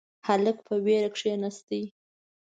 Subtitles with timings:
[0.27, 1.69] هلک په وېره کښیناست.